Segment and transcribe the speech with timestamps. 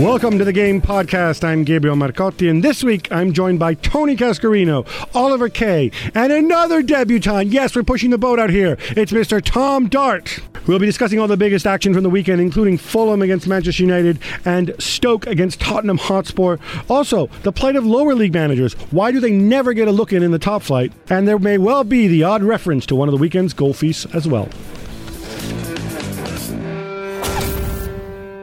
[0.00, 1.42] Welcome to the Game Podcast.
[1.42, 6.82] I'm Gabriel Marcotti, and this week I'm joined by Tony Cascarino, Oliver Kay, and another
[6.82, 7.46] debutant.
[7.48, 8.76] Yes, we're pushing the boat out here.
[8.90, 9.42] It's Mr.
[9.42, 10.40] Tom Dart.
[10.66, 14.18] We'll be discussing all the biggest action from the weekend, including Fulham against Manchester United
[14.44, 16.58] and Stoke against Tottenham Hotspur.
[16.90, 18.74] Also, the plight of lower league managers.
[18.90, 20.92] Why do they never get a look in in the top flight?
[21.08, 24.04] And there may well be the odd reference to one of the weekend's goal feasts
[24.14, 24.50] as well.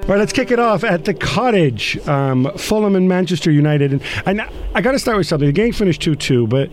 [0.03, 1.97] All right, let's kick it off at the cottage.
[2.09, 3.93] Um, Fulham and Manchester United.
[3.93, 4.41] And, and
[4.75, 5.47] I got to start with something.
[5.47, 6.69] The game finished 2 2, but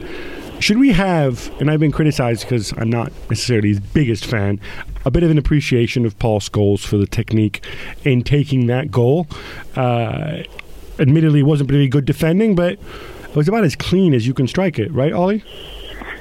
[0.58, 4.58] should we have, and I've been criticized because I'm not necessarily his biggest fan,
[5.04, 7.64] a bit of an appreciation of Paul Scholes for the technique
[8.02, 9.28] in taking that goal?
[9.76, 10.42] Uh,
[10.98, 14.48] admittedly, it wasn't particularly good defending, but it was about as clean as you can
[14.48, 15.44] strike it, right, Ollie?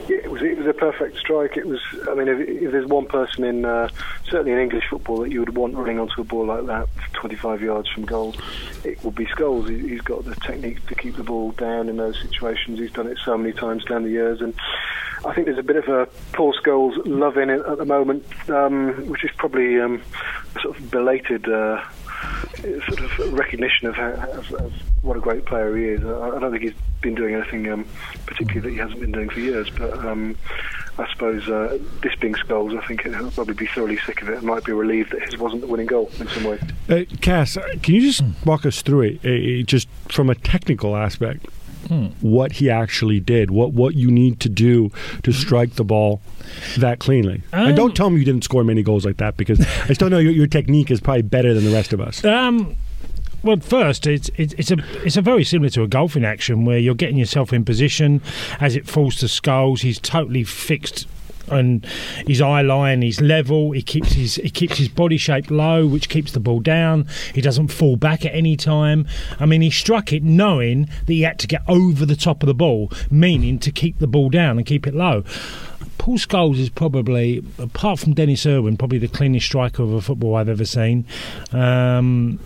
[0.09, 1.57] it was it was a perfect strike.
[1.57, 1.79] It was.
[2.09, 3.89] I mean, if, if there's one person in uh,
[4.29, 7.61] certainly in English football that you would want running onto a ball like that, 25
[7.61, 8.35] yards from goal,
[8.83, 9.69] it would be Scholes.
[9.69, 12.79] He, he's got the technique to keep the ball down in those situations.
[12.79, 14.53] He's done it so many times down the years, and
[15.25, 18.25] I think there's a bit of a Paul Scholes love in it at the moment,
[18.49, 20.01] um, which is probably um,
[20.61, 21.47] sort of belated.
[21.47, 21.83] Uh,
[22.87, 26.03] sort of recognition of, how, of, of, what a great player he is.
[26.03, 27.85] I, I don't think he's been doing anything um,
[28.25, 30.35] particularly that he hasn't been doing for years, but um,
[30.97, 34.37] I suppose uh, this being Scholes, I think he'll probably be thoroughly sick of it
[34.37, 36.59] and might be relieved that his wasn't the winning goal in some way.
[36.89, 41.45] Uh, Cass, can you just walk us through it, uh, just from a technical aspect?
[41.87, 42.07] Hmm.
[42.19, 44.91] What he actually did, what what you need to do
[45.23, 46.21] to strike the ball
[46.77, 49.65] that cleanly, um, and don't tell me you didn't score many goals like that because
[49.89, 52.23] I still know your, your technique is probably better than the rest of us.
[52.25, 52.75] Um,
[53.43, 56.95] well, first, it's it's a it's a very similar to a golfing action where you're
[56.95, 58.21] getting yourself in position
[58.59, 59.81] as it falls to Scholes.
[59.81, 61.07] He's totally fixed
[61.51, 61.85] and
[62.27, 66.09] his eye line he's level he keeps his he keeps his body shape low which
[66.09, 69.07] keeps the ball down he doesn't fall back at any time
[69.39, 72.47] i mean he struck it knowing that he had to get over the top of
[72.47, 75.23] the ball meaning to keep the ball down and keep it low
[75.97, 80.37] Paul Scholes is probably, apart from Denis Irwin, probably the cleanest striker of a football
[80.37, 81.05] I've ever seen.
[81.51, 82.39] Um,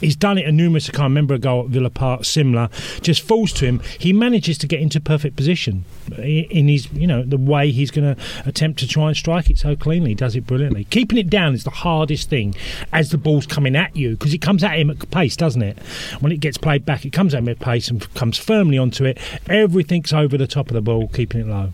[0.00, 0.88] he's done it a numerous.
[0.88, 2.68] I can't remember a goal at Villa Park similar.
[3.00, 3.80] Just falls to him.
[3.98, 5.84] He manages to get into perfect position
[6.18, 9.58] in his, you know, the way he's going to attempt to try and strike it
[9.58, 10.10] so cleanly.
[10.10, 10.84] He does it brilliantly.
[10.84, 12.54] Keeping it down is the hardest thing
[12.92, 15.78] as the ball's coming at you because it comes at him at pace, doesn't it?
[16.20, 19.04] When it gets played back, it comes at him at pace and comes firmly onto
[19.04, 19.18] it.
[19.48, 21.72] Everything's over the top of the ball, keeping it low.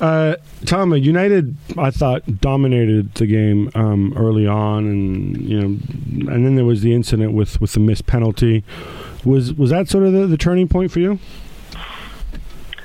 [0.00, 6.46] Uh, Tom, United, I thought dominated the game um, early on, and you know, and
[6.46, 8.64] then there was the incident with, with the missed penalty.
[9.24, 11.18] Was was that sort of the, the turning point for you?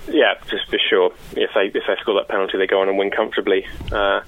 [0.07, 1.13] Yeah, just for sure.
[1.33, 3.65] If they if they score that penalty, they go on and win comfortably.
[3.91, 4.21] Uh,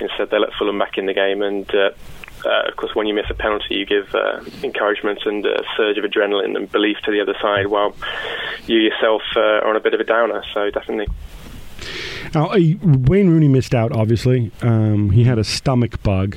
[0.00, 1.90] instead, they let Fulham back in the game, and uh,
[2.44, 5.98] uh, of course, when you miss a penalty, you give uh, encouragement and a surge
[5.98, 7.94] of adrenaline and belief to the other side, while
[8.66, 10.42] you yourself uh, are on a bit of a downer.
[10.54, 11.08] So definitely.
[12.34, 14.50] Now, Wayne Rooney missed out, obviously.
[14.62, 16.36] Um, he had a stomach bug.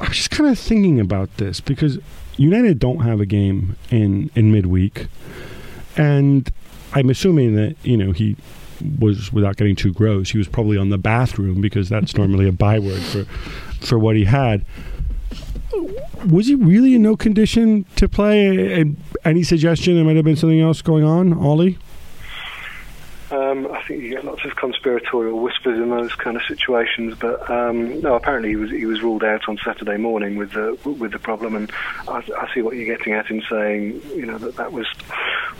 [0.00, 1.98] I was just kind of thinking about this because
[2.36, 5.06] United don't have a game in, in midweek.
[5.96, 6.50] And
[6.92, 8.36] I'm assuming that, you know, he
[8.98, 12.52] was, without getting too gross, he was probably on the bathroom because that's normally a
[12.52, 13.24] byword for,
[13.80, 14.64] for what he had.
[16.28, 18.94] Was he really in no condition to play?
[19.24, 21.78] Any suggestion there might have been something else going on, Ollie?
[23.34, 27.50] Um, I think you get lots of conspiratorial whispers in those kind of situations, but
[27.50, 31.10] um, no, apparently he was he was ruled out on Saturday morning with the with
[31.12, 31.72] the problem, and
[32.06, 34.86] I, I, see what you're getting at in saying you know that that was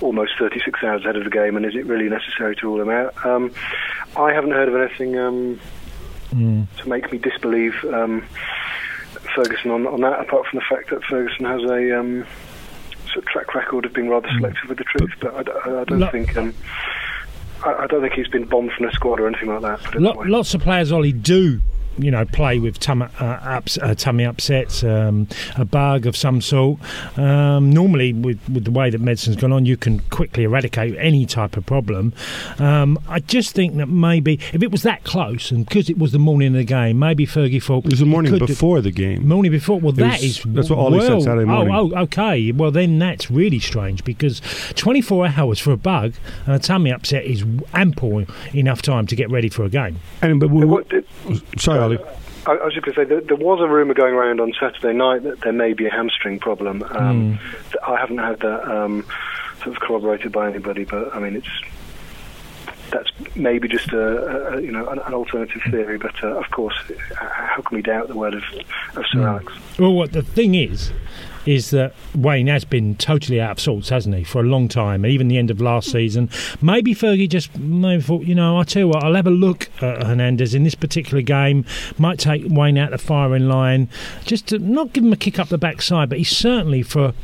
[0.00, 2.90] almost 36 hours ahead of the game, and is it really necessary to rule him
[2.90, 3.26] out?
[3.26, 3.52] Um,
[4.16, 5.60] I haven't heard of anything um,
[6.34, 6.66] Mm.
[6.78, 8.26] to make me disbelieve um,
[9.36, 12.26] Ferguson on, on that, apart from the fact that Ferguson has a um,
[13.06, 15.14] sort of track record of being rather selective with the troops.
[15.20, 15.42] But I
[15.84, 16.36] don't Lo- think.
[17.64, 20.00] I, I don't think he's been bombed from a squad or anything like that.
[20.00, 21.60] Lo- lots of players, Ollie, do
[21.98, 26.40] you know play with tum- uh, ups- uh, tummy upsets, um, a bug of some
[26.40, 26.78] sort.
[27.18, 31.26] Um, normally, with, with the way that medicine's gone on, you can quickly eradicate any
[31.26, 32.12] type of problem.
[32.58, 36.12] Um, I just think that maybe if it was that close, and because it was
[36.12, 38.80] the morning of the game, maybe Fergie thought It was the morning could do- before
[38.80, 39.28] the game.
[39.28, 41.74] Morning before, well, It that was- is that's what Ollie said Saturday morning.
[41.74, 42.52] Oh, oh, okay.
[42.52, 44.40] Well, then that's really strange because
[44.76, 46.14] 24 hours for a bug
[46.46, 48.24] and a tummy upset is ample
[48.54, 49.96] enough time to get ready for a game.
[50.22, 51.04] And but we, What did-
[51.58, 51.98] sorry, Ollie.
[52.46, 54.52] I, I was just going to say that there was a rumor going around on
[54.60, 56.82] Saturday night that there may be a hamstring problem.
[56.90, 57.38] Um,
[57.70, 59.06] th- I haven't had that um,
[59.62, 61.48] sort of corroborated by anybody, but I mean it's
[62.90, 65.98] that's maybe just a, a you know an, an alternative theory.
[65.98, 66.76] But uh, of course,
[67.16, 68.42] how can we doubt the word of,
[68.96, 69.52] of Sir Alex?
[69.78, 70.92] Well, what the thing is,
[71.46, 75.04] is that Wayne has been totally out of sorts, hasn't he, for a long time,
[75.04, 76.30] even the end of last season.
[76.60, 79.70] Maybe Fergie just maybe thought, you know, I tell you what, I'll have a look
[79.82, 81.64] at Hernandez in this particular game.
[81.98, 83.88] Might take Wayne out of the firing line,
[84.24, 87.14] just to not give him a kick up the backside, but he's certainly for.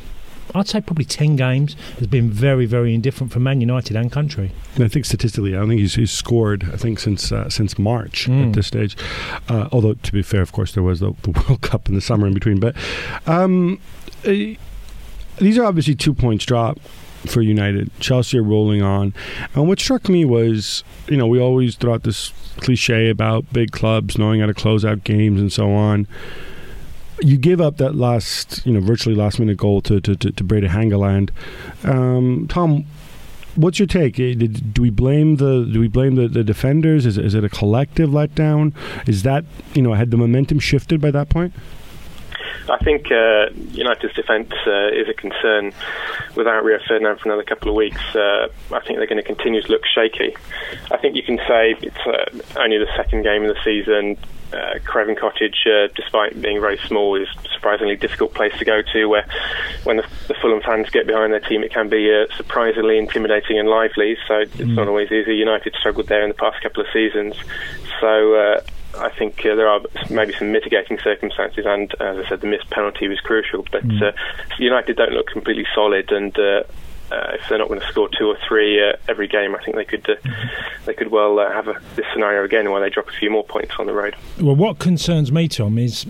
[0.54, 4.52] I'd say probably 10 games has been very, very indifferent for Man United and country.
[4.78, 6.68] I think statistically, I don't think he's, he's scored.
[6.72, 8.48] I think since uh, since March Mm.
[8.48, 8.96] at this stage.
[9.48, 12.00] Uh, although to be fair, of course, there was the, the World Cup in the
[12.00, 12.60] summer in between.
[12.60, 12.74] But
[13.26, 13.80] um,
[14.26, 14.30] uh,
[15.38, 16.78] these are obviously two points drop
[17.26, 17.90] for United.
[18.00, 19.12] Chelsea are rolling on,
[19.54, 23.72] and what struck me was, you know, we always throw out this cliche about big
[23.72, 26.06] clubs knowing how to close out games and so on.
[27.22, 30.44] You give up that last, you know, virtually last minute goal to to to, to
[30.44, 31.30] Brede Hangeland.
[31.84, 32.86] Um, Tom,
[33.56, 34.18] What's your take?
[34.20, 37.04] Eh, did- Do we blame the Do we blame the, the defenders?
[37.04, 38.72] Is, is it a collective letdown?
[39.08, 39.44] Is that
[39.74, 41.52] you know had the momentum shifted by that point?
[42.68, 45.72] I think uh, United's defence uh, is a concern
[46.36, 48.00] without Rio Ferdinand for another couple of weeks.
[48.14, 50.36] Uh, I think they're going to continue to look shaky.
[50.92, 54.16] I think you can say it's uh, only the second game of the season.
[54.52, 58.82] Uh, Craven Cottage, uh, despite being very small, is a surprisingly difficult place to go
[58.92, 59.06] to.
[59.06, 59.26] Where,
[59.84, 63.58] when the, the Fulham fans get behind their team, it can be uh, surprisingly intimidating
[63.58, 64.16] and lively.
[64.26, 65.36] So it's not always easy.
[65.36, 67.36] United struggled there in the past couple of seasons.
[68.00, 68.60] So uh,
[68.98, 69.80] I think uh, there are
[70.10, 73.64] maybe some mitigating circumstances, and as I said, the missed penalty was crucial.
[73.70, 74.12] But uh,
[74.58, 76.64] United don't look completely solid, and uh,
[77.10, 79.76] uh, if they're not going to score two or three uh, every game, I think
[79.76, 80.16] they could uh,
[80.86, 83.44] they could well uh, have a, this scenario again where they drop a few more
[83.44, 84.16] points on the road.
[84.40, 86.04] Well, what concerns me, Tom, is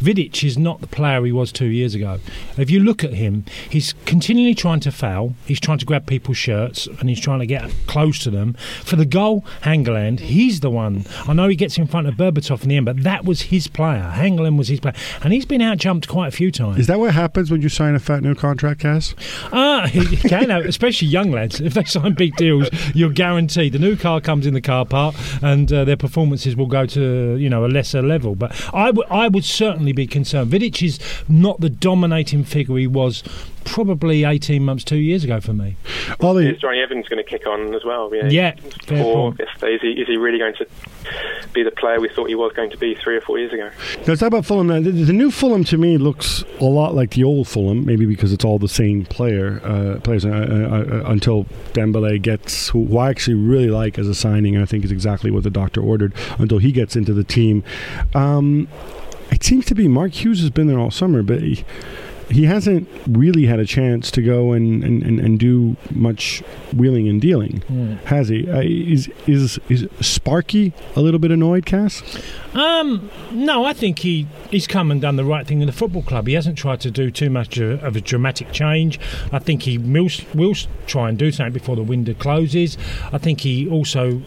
[0.00, 2.18] Vidic is not the player he was two years ago.
[2.56, 5.34] If you look at him, he's continually trying to foul.
[5.46, 8.54] He's trying to grab people's shirts and he's trying to get close to them.
[8.84, 11.04] For the goal, Hangeland, he's the one.
[11.26, 13.66] I know he gets in front of Berbatov in the end, but that was his
[13.68, 14.12] player.
[14.14, 16.78] Hangeland was his player, and he's been out jumped quite a few times.
[16.78, 19.14] Is that what happens when you sign a fat new contract, Cass?
[19.52, 19.88] Ah,
[20.40, 21.60] can have, especially young lads.
[21.60, 25.14] If they sign big deals, you're guaranteed the new car comes in the car park,
[25.42, 28.34] and uh, their performances will go to you know a lesser level.
[28.34, 30.50] But I would I would certainly be concerned.
[30.50, 30.98] Vidic is
[31.28, 33.22] not the dominating figure he was
[33.64, 35.76] probably 18 months, two years ago for me.
[36.20, 38.12] Ollie, Is Jonny Evans going to kick on as well?
[38.14, 38.54] You know, Yeah,
[38.86, 39.40] fair Or point.
[39.62, 40.66] is he, is he really going to
[41.52, 43.70] be the player we thought he was going to be three or four years ago?
[44.06, 44.66] let's talk about Fulham.
[44.68, 44.80] Now.
[44.80, 48.32] The, the new Fulham to me looks a lot like the old Fulham, maybe because
[48.32, 52.98] it's all the same player uh, players uh, uh, uh, until Dembele gets who, who
[52.98, 55.80] I actually really like as a signing, and I think is exactly what the doctor
[55.80, 56.12] ordered.
[56.38, 57.62] Until he gets into the team,
[58.14, 58.68] um,
[59.30, 61.40] it seems to be Mark Hughes has been there all summer, but.
[61.40, 61.64] He,
[62.30, 66.42] he hasn't really had a chance to go and, and, and, and do much
[66.74, 67.62] wheeling and dealing,
[68.04, 68.48] has he?
[68.50, 72.02] Uh, is is is Sparky a little bit annoyed, Cass?
[72.54, 76.02] Um, no, I think he, he's come and done the right thing in the football
[76.02, 76.26] club.
[76.26, 78.98] He hasn't tried to do too much of of a dramatic change.
[79.32, 80.54] I think he will, will
[80.86, 82.78] try and do something before the window closes.
[83.12, 84.22] I think he also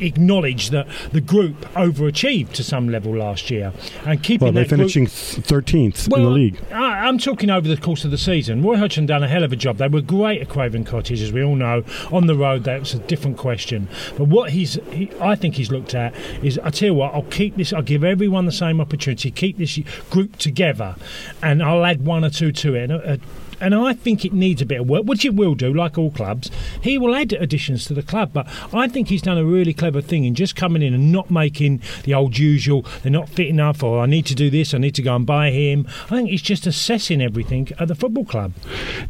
[0.00, 3.72] acknowledged that the group overachieved to some level last year
[4.06, 6.60] and keeping Well, they're finishing thirteenth in the league.
[6.70, 8.62] I, I'm talking over the course of the season.
[8.62, 9.78] Roy Hodgson done a hell of a job.
[9.78, 11.84] They were great at Craven Cottage, as we all know.
[12.10, 13.88] On the road, that was a different question.
[14.16, 17.22] But what he's, he, I think he's looked at is, I tell you what, I'll
[17.22, 17.72] keep this.
[17.72, 19.30] I'll give everyone the same opportunity.
[19.30, 19.78] Keep this
[20.10, 20.96] group together,
[21.42, 22.90] and I'll add one or two to it.
[22.90, 23.16] And, uh,
[23.62, 26.10] and I think it needs a bit of work, which it will do, like all
[26.10, 26.50] clubs.
[26.82, 30.00] He will add additions to the club, but I think he's done a really clever
[30.00, 32.84] thing in just coming in and not making the old usual.
[33.02, 34.74] They're not fit enough, or I need to do this.
[34.74, 35.86] I need to go and buy him.
[36.04, 38.52] I think he's just assessing everything at the football club.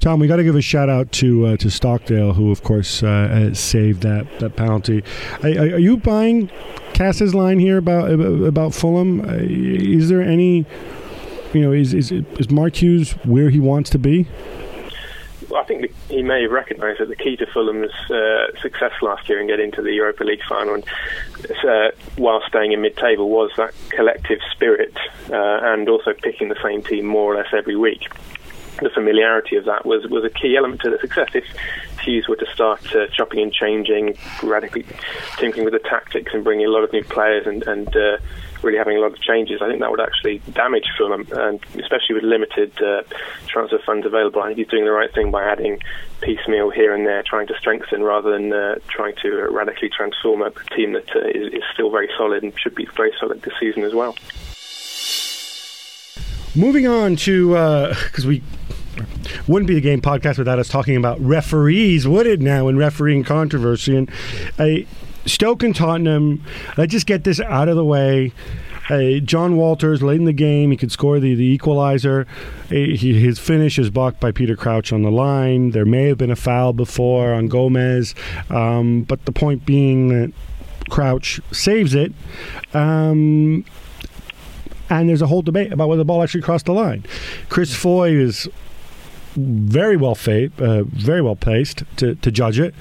[0.00, 3.02] Tom, we got to give a shout out to uh, to Stockdale, who of course
[3.02, 5.02] uh, saved that that penalty.
[5.42, 6.50] Are, are you buying
[6.92, 9.20] Cass's line here about about Fulham?
[9.20, 10.66] Uh, is there any,
[11.54, 14.26] you know, is is is Mark Hughes where he wants to be?
[15.54, 19.38] I think he may have recognised that the key to Fulham's uh, success last year
[19.40, 20.84] in getting to the Europa League final, and,
[21.64, 24.96] uh, while staying in mid-table, was that collective spirit
[25.30, 28.10] uh, and also picking the same team more or less every week.
[28.80, 31.28] The familiarity of that was, was a key element to the success.
[31.34, 31.44] If
[32.00, 34.86] Hughes were to start uh, chopping and changing, radically
[35.36, 38.16] tinkering with the tactics and bringing a lot of new players and, and uh,
[38.62, 42.14] really having a lot of changes, I think that would actually damage Fulham, and especially
[42.14, 43.02] with limited uh,
[43.48, 44.42] transfer funds available.
[44.42, 45.80] I think he's doing the right thing by adding
[46.20, 50.50] piecemeal here and there, trying to strengthen rather than uh, trying to radically transform a
[50.74, 53.82] team that uh, is, is still very solid and should be very solid this season
[53.82, 54.16] as well.
[56.54, 58.42] Moving on to because uh, we
[59.48, 62.40] wouldn't be the game podcast without us talking about referees, would it?
[62.40, 64.10] Now in refereeing controversy and
[64.58, 64.86] uh,
[65.26, 66.44] Stoke and Tottenham.
[66.76, 68.32] Let's just get this out of the way.
[68.90, 72.26] Uh, Jon Walters late in the game, he could score the, the equalizer.
[72.66, 75.70] Uh, he, his finish is blocked by Peter Crouch on the line.
[75.70, 78.14] There may have been a foul before on Gomez,
[78.50, 80.32] um, but the point being that
[80.90, 82.12] Crouch saves it.
[82.74, 83.64] Um,
[84.90, 87.06] and there's a whole debate about whether the ball actually crossed the line.
[87.48, 88.48] Chris Foy is
[89.36, 92.74] very well fa- uh, very well placed to, to judge it,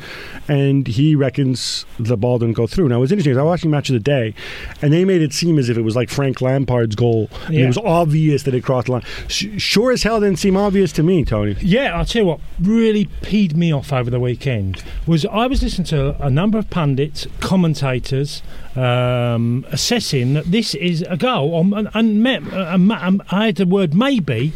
[0.48, 2.90] and he reckons the ball didn't go through.
[2.90, 3.38] Now, it was interesting.
[3.38, 4.34] I was watching Match of the Day,
[4.82, 7.30] and they made it seem as if it was like Frank Lampard's goal.
[7.50, 7.64] Yeah.
[7.64, 9.04] It was obvious that it crossed the line.
[9.28, 11.56] sure as hell didn't seem obvious to me, Tony.
[11.62, 15.64] Yeah, I'll tell you what really peed me off over the weekend was I was
[15.64, 18.42] listening to a number of pundits, commentators,
[18.76, 21.60] um, assessing that this is a goal.
[21.60, 24.54] and, and, and, and I had the word maybe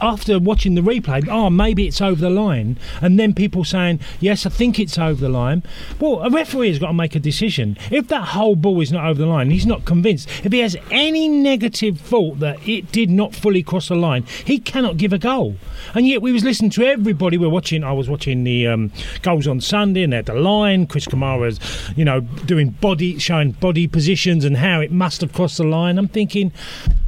[0.00, 4.46] after watching the replay, oh, maybe it's over the line, and then people saying, yes,
[4.46, 5.62] I think it's over the line.
[6.00, 7.76] Well, a referee has got to make a decision.
[7.90, 10.28] If that whole ball is not over the line, he's not convinced.
[10.44, 14.58] If he has any negative thought that it did not fully cross the line, he
[14.58, 15.56] cannot give a goal.
[15.94, 17.38] And yet we was listening to everybody.
[17.38, 17.84] We're watching.
[17.84, 20.86] I was watching the um, goals on Sunday, and they had the line.
[20.86, 21.58] Chris Kamara's,
[21.96, 25.98] you know, doing body, showing body positions and how it must have crossed the line.
[25.98, 26.52] I'm thinking,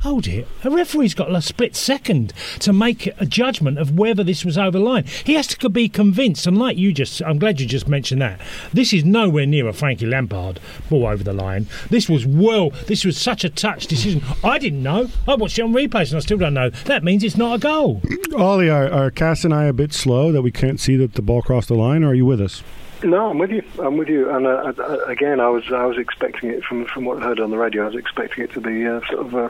[0.02, 0.46] hold it.
[0.64, 4.78] A referee's got a split second to make a judgment of whether this was over
[4.78, 5.04] the line.
[5.24, 6.46] He has to be convinced.
[6.46, 8.40] And like you just, I'm glad you just mentioned that.
[8.72, 11.66] This is nowhere near a Frankie Lampard ball over the line.
[11.90, 12.70] This was well.
[12.86, 14.22] This was such a touch decision.
[14.42, 15.08] I didn't know.
[15.26, 16.70] I watched it on replays and I still don't know.
[16.70, 18.02] That means it's not a goal.
[18.36, 21.22] Ollie, are, are Cass and I a bit slow that we can't see that the
[21.22, 22.62] ball crossed the line, or are you with us?
[23.02, 23.62] No, I'm with you.
[23.78, 24.30] I'm with you.
[24.30, 27.40] And uh, uh, again, I was I was expecting it from from what I heard
[27.40, 27.82] on the radio.
[27.82, 29.34] I was expecting it to be uh, sort of.
[29.34, 29.48] Uh,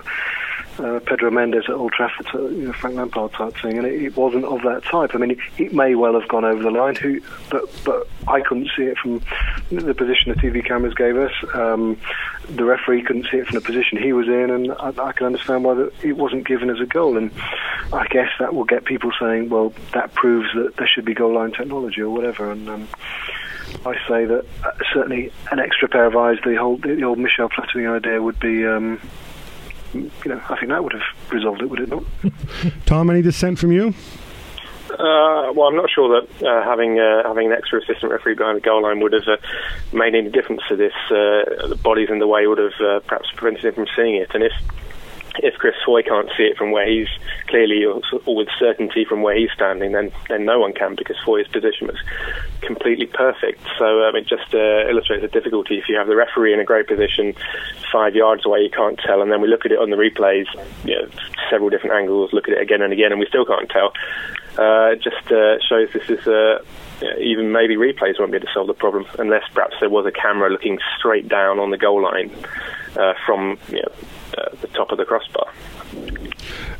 [0.78, 4.02] uh, Pedro Mendes at Old Trafford, uh, you know, Frank Lampard type thing, and it,
[4.02, 5.14] it, wasn't of that type.
[5.14, 8.40] I mean, it, it, may well have gone over the line, who, but but I
[8.40, 9.20] couldn't see it from
[9.70, 11.32] the position the TV cameras gave us.
[11.54, 11.98] Um,
[12.48, 15.26] the referee couldn't see it from the position he was in, and I, I can
[15.26, 17.16] understand why the, it wasn't given as a goal.
[17.16, 17.30] And
[17.92, 21.34] I guess that will get people saying, well, that proves that there should be goal
[21.34, 22.50] line technology or whatever.
[22.50, 22.88] And um,
[23.86, 27.48] I say that uh, certainly an extra pair of eyes, the whole the old Michel
[27.48, 28.66] Platini idea would be.
[28.66, 29.00] Um,
[29.94, 32.04] you know, I think that would have resolved it, would it not?
[32.86, 33.94] Tom, any dissent from you?
[34.90, 38.56] Uh, well, I'm not sure that uh, having uh, having an extra assistant referee behind
[38.56, 39.36] the goal line would have uh,
[39.92, 40.92] made any difference to this.
[41.10, 44.30] Uh, the bodies in the way would have uh, perhaps prevented him from seeing it.
[44.34, 44.52] And if
[45.42, 47.08] if Chris Foy can't see it from where he's
[47.48, 51.48] clearly or, with certainty from where he's standing, then then no one can because Foy's
[51.48, 51.98] position was
[52.60, 53.60] completely perfect.
[53.78, 56.64] So um, it just uh, illustrates the difficulty if you have the referee in a
[56.64, 57.34] great position,
[57.92, 60.46] five yards away, you can't tell, and then we look at it on the replays,
[60.84, 61.08] you know,
[61.50, 63.92] several different angles, look at it again and again, and we still can't tell.
[64.56, 66.26] Uh, it just uh, shows this is.
[66.26, 66.62] Uh,
[67.18, 70.12] even maybe replays won't be able to solve the problem unless perhaps there was a
[70.12, 72.30] camera looking straight down on the goal line
[72.96, 73.92] uh, from you know,
[74.36, 75.50] uh, the top of the crossbar.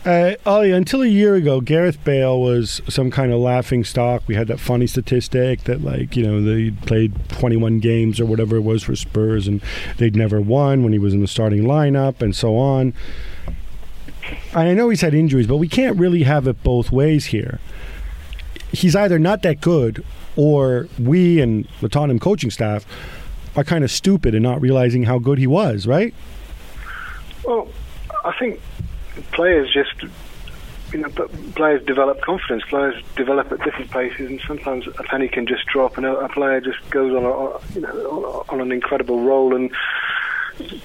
[0.04, 4.22] Uh, Ollie, until a year ago, Gareth Bale was some kind of laughing stock.
[4.26, 8.56] We had that funny statistic that, like, you know, they played 21 games or whatever
[8.56, 9.62] it was for Spurs and
[9.96, 12.92] they'd never won when he was in the starting lineup and so on.
[14.52, 17.58] And I know he's had injuries, but we can't really have it both ways here.
[18.72, 20.04] He's either not that good
[20.36, 22.84] or we and the Tottenham coaching staff
[23.56, 26.12] are kind of stupid and not realizing how good he was, right?
[27.44, 27.68] Well,
[28.24, 28.60] I think
[29.32, 29.94] players just
[30.92, 31.08] you know,
[31.56, 32.62] players develop confidence.
[32.68, 36.28] Players develop at different paces, and sometimes a penny can just drop, and a, a
[36.28, 39.72] player just goes on, a, you know, on, on an incredible roll, and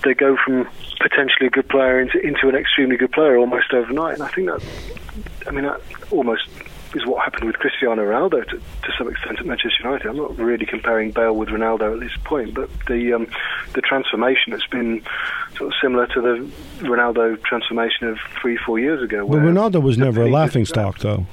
[0.04, 0.68] they go from
[1.00, 4.16] potentially a good player into, into an extremely good player almost overnight.
[4.16, 4.64] And I think that,
[5.48, 5.80] I mean, that
[6.12, 6.48] almost
[6.96, 10.08] is what happened with Cristiano Ronaldo to, to some extent at Manchester United.
[10.08, 13.28] I'm not really comparing Bale with Ronaldo at this point, but the um,
[13.74, 15.04] the transformation has been
[15.58, 16.52] sort of similar to the
[16.86, 19.28] Ronaldo transformation of three, four years ago.
[19.28, 21.26] But Ronaldo was never a laughing stock, though.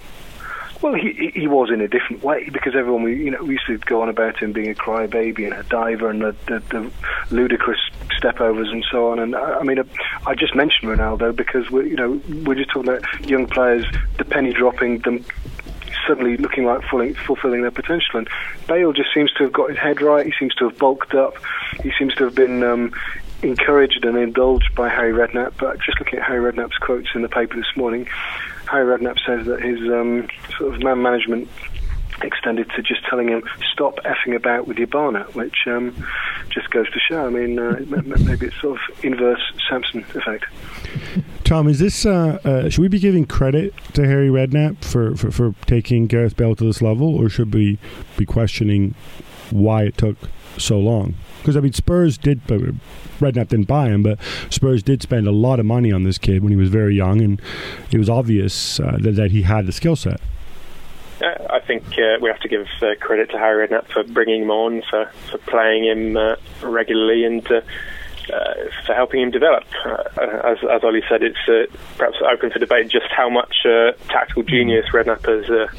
[0.82, 3.66] Well, he he was in a different way because everyone we you know we used
[3.66, 6.90] to go on about him being a crybaby and a diver and the, the, the
[7.34, 7.80] ludicrous
[8.20, 9.18] stepovers and so on.
[9.18, 9.78] And I, I mean,
[10.26, 13.86] I just mentioned Ronaldo because we you know we're just talking about young players,
[14.18, 15.24] the penny dropping, them
[16.06, 18.18] suddenly looking like fulfilling, fulfilling their potential.
[18.18, 18.28] And
[18.68, 20.26] Bale just seems to have got his head right.
[20.26, 21.34] He seems to have bulked up.
[21.82, 22.92] He seems to have been um,
[23.42, 25.54] encouraged and indulged by Harry Redknapp.
[25.58, 28.08] But just looking at Harry Redknapp's quotes in the paper this morning,
[28.76, 30.28] Harry Redknapp says that his um,
[30.58, 31.48] sort of man management
[32.22, 33.42] extended to just telling him
[33.72, 35.94] stop effing about with your Barnet, which um,
[36.50, 37.26] just goes to show.
[37.26, 40.44] I mean, uh, maybe it's sort of inverse Samson effect.
[41.44, 42.04] Tom, is this?
[42.04, 46.36] Uh, uh, should we be giving credit to Harry Redknapp for, for, for taking Gareth
[46.36, 47.78] Bale to this level, or should we
[48.18, 48.94] be questioning
[49.50, 50.16] why it took
[50.58, 51.14] so long?
[51.38, 52.42] Because I mean, Spurs did.
[53.18, 54.18] Redknapp didn't buy him, but
[54.50, 57.20] Spurs did spend a lot of money on this kid when he was very young,
[57.20, 57.40] and
[57.90, 60.20] it was obvious uh, that, that he had the skill set.
[61.20, 64.42] Uh, I think uh, we have to give uh, credit to Harry Redknapp for bringing
[64.42, 67.62] him on, for, for playing him uh, regularly, and uh,
[68.32, 68.54] uh,
[68.84, 69.64] for helping him develop.
[70.44, 71.38] as, as Ollie said, it's
[71.96, 73.54] perhaps open for debate just how much
[74.08, 75.70] tactical genius Redknapp has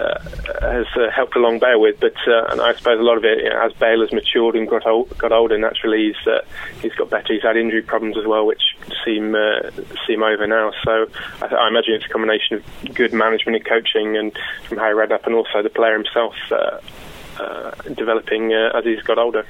[0.00, 0.18] uh,
[0.60, 2.00] has uh, helped along Bale with.
[2.00, 4.56] But uh, and I suppose a lot of it, you know, as Bale has matured
[4.56, 6.40] and got old, got older, naturally he's uh,
[6.80, 7.32] he's got better.
[7.32, 8.62] He's had injury problems as well, which
[9.04, 9.70] seem uh,
[10.06, 10.72] seem over now.
[10.84, 11.06] So
[11.42, 14.32] I, I, imagine it's a combination of good management and coaching, and
[14.64, 19.46] from Harry Redknapp, and also the player himself uh, developing as he's got older.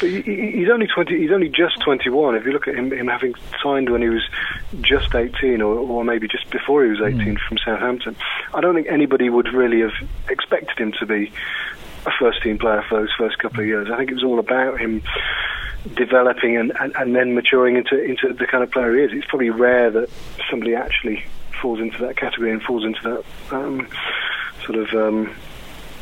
[0.00, 1.18] He's only twenty.
[1.18, 2.34] He's only just twenty-one.
[2.34, 4.28] If you look at him, him having signed when he was
[4.80, 7.06] just eighteen, or, or maybe just before he was hmm.
[7.06, 7.48] eighteen mm.
[7.48, 8.16] from Southampton,
[8.52, 9.94] I don't think anybody would really have
[10.28, 11.32] expected him to be
[12.04, 13.90] a first-team player for those first couple of years.
[13.90, 15.02] I think it was all about him
[15.94, 19.12] developing and, and, and then maturing into into the kind of player he is.
[19.12, 20.10] It's probably rare that
[20.50, 21.24] somebody actually
[21.62, 23.88] falls into that category and falls into that um,
[24.64, 24.94] sort of.
[24.94, 25.34] Um,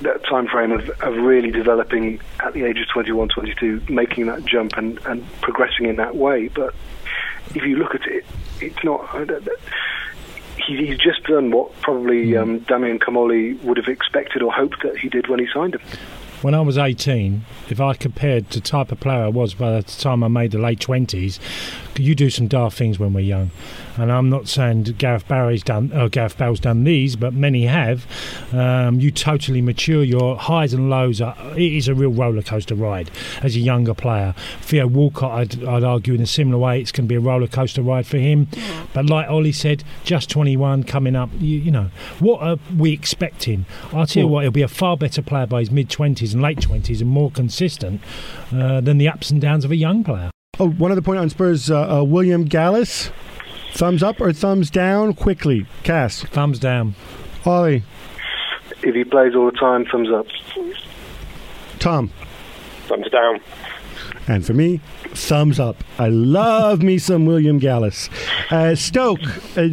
[0.03, 4.45] that time frame of, of really developing at the age of 21, 22, making that
[4.45, 6.49] jump and, and progressing in that way.
[6.49, 6.75] But
[7.55, 8.25] if you look at it,
[8.61, 9.09] it's not.
[10.67, 12.39] he's just done what probably hmm.
[12.39, 15.83] um, Damien Comolli would have expected or hoped that he did when he signed him
[16.45, 19.83] when I was 18, if I compared the type of player I was by the
[19.83, 21.39] time I made the late 20s,
[21.99, 23.51] you do some daft things when we're young.
[23.97, 28.07] And I'm not saying Gareth Barry's done, or Gareth Bale's done these, but many have.
[28.53, 30.03] Um, you totally mature.
[30.03, 31.37] Your highs and lows are.
[31.53, 33.11] It is a real roller coaster ride
[33.43, 34.35] as a younger player.
[34.61, 37.47] Theo Walcott, I'd, I'd argue in a similar way, it's going to be a roller
[37.47, 38.49] coaster ride for him.
[38.93, 41.31] But like Ollie said, just 21 coming up.
[41.39, 43.67] You, you know what are we expecting?
[43.93, 46.43] I'll tell you what, he'll be a far better player by his mid 20s and
[46.43, 48.01] late 20s and more consistent
[48.53, 50.31] uh, than the ups and downs of a young player.
[50.61, 53.11] Oh, one other point on Spurs uh, uh, William Gallas.
[53.75, 55.67] Thumbs up or thumbs down quickly?
[55.83, 56.23] Cass.
[56.23, 56.95] Thumbs down.
[57.45, 57.83] Ollie.
[58.85, 60.27] If he plays all the time, thumbs up.
[61.81, 62.09] Tom.
[62.87, 63.41] Thumbs down.
[64.27, 65.85] And for me, thumbs up.
[65.99, 68.09] I love me some William Gallas.
[68.51, 69.21] Uh, Stoke.
[69.57, 69.69] Uh,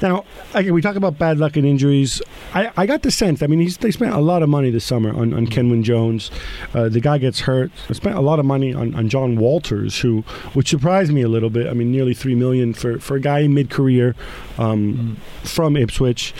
[0.00, 0.24] now,
[0.54, 2.22] again, we talk about bad luck and injuries.
[2.54, 3.42] I, I got the sense.
[3.42, 6.30] I mean, they spent a lot of money this summer on, on Kenwyne Jones.
[6.72, 7.70] Uh, the guy gets hurt.
[7.92, 10.22] Spent a lot of money on, on Jon Walters, who
[10.54, 11.66] which surprised me a little bit.
[11.68, 14.14] I mean, nearly three million for for a guy mid career
[14.58, 15.48] um, mm.
[15.48, 16.34] from Ipswich.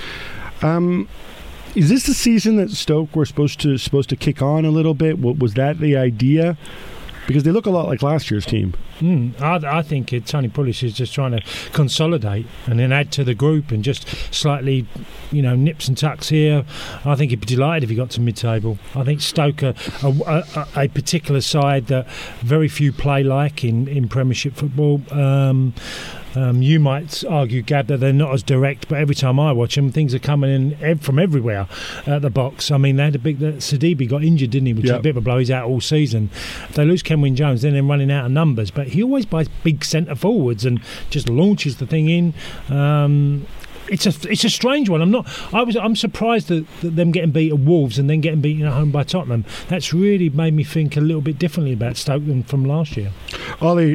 [0.63, 1.09] Um,
[1.75, 4.95] is this the season that Stoke were supposed to supposed to kick on a little
[4.95, 5.19] bit?
[5.21, 6.57] Was that the idea?
[7.27, 8.75] Because they look a lot like last year's team.
[9.01, 13.11] Mm, I, I, think it, Tony Pulis is just trying to consolidate and then add
[13.13, 14.87] to the group and just slightly,
[15.31, 16.65] you know, nips and tucks here.
[17.05, 18.79] I think he'd be delighted if he got to mid-table.
[18.95, 22.09] I think Stoke, a, a, a particular side that
[22.41, 25.03] very few play like in, in Premiership football.
[25.11, 25.75] Um,
[26.35, 29.75] um, you might argue, Gab, that they're not as direct, but every time I watch
[29.75, 31.69] them, things are coming in from everywhere
[32.07, 32.71] at the box.
[32.71, 33.39] I mean, they had a big.
[33.39, 34.73] The, Sidibe got injured, didn't he?
[34.73, 34.95] Which yep.
[34.95, 35.39] is a bit of a blow.
[35.39, 36.31] He's out all season.
[36.69, 38.71] If they lose Kenwyne Jones, then they're running out of numbers.
[38.71, 42.35] But he always buys big centre forwards and just launches the thing in.
[42.69, 43.47] Um,
[43.89, 45.03] it's a it's a strange one.
[45.03, 45.29] I'm not.
[45.53, 45.77] I was.
[45.77, 48.91] I'm surprised that, that them getting beat at Wolves and then getting beaten at home
[48.91, 49.45] by Tottenham.
[49.69, 53.13] That's really made me think a little bit differently about Stoke than from last year.
[53.61, 53.95] Ollie,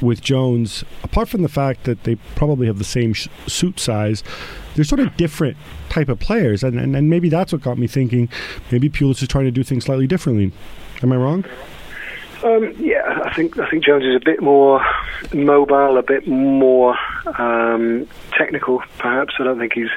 [0.00, 0.84] with Jones.
[1.02, 4.22] Apart from the fact that they probably have the same sh- suit size,
[4.74, 5.56] they're sort of different
[5.88, 8.28] type of players, and, and and maybe that's what got me thinking.
[8.70, 10.52] Maybe Pulis is trying to do things slightly differently.
[11.02, 11.44] Am I wrong?
[12.44, 14.84] Um, yeah, I think I think Jones is a bit more
[15.32, 16.96] mobile, a bit more
[17.38, 18.06] um,
[18.36, 18.82] technical.
[18.98, 19.90] Perhaps I don't think he's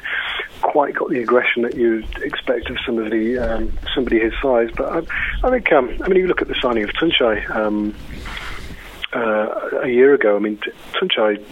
[0.61, 4.69] quite got the aggression that you'd expect of somebody um, somebody his size.
[4.75, 7.93] But I, I think um, I mean, you look at the signing of Tuncay um,
[9.13, 10.35] uh, a year ago.
[10.35, 10.59] I mean,
[10.93, 11.43] Tuncay,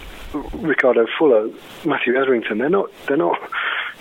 [0.54, 1.50] Ricardo Fuller,
[1.86, 2.58] Matthew Etherington.
[2.60, 2.90] They're not.
[3.08, 3.38] They're not.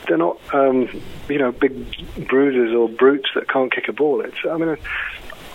[0.07, 0.89] They're not, um,
[1.29, 4.21] you know, big bruisers or brutes that can't kick a ball.
[4.21, 4.77] It's, I mean,